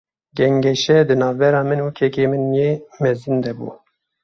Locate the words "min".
1.69-1.79, 2.31-2.43